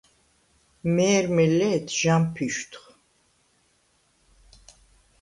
მე̄რმე 0.95 1.45
ლე̄თ 1.57 1.85
ჟამფიშვდხ. 1.99 2.83